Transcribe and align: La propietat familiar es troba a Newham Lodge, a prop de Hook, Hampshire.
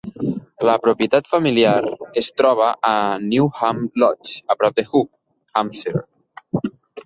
La 0.67 0.77
propietat 0.85 1.29
familiar 1.33 1.73
es 2.23 2.31
troba 2.41 2.71
a 2.93 2.93
Newham 3.27 3.85
Lodge, 4.05 4.33
a 4.55 4.59
prop 4.63 4.83
de 4.83 4.89
Hook, 4.93 5.15
Hampshire. 5.61 6.07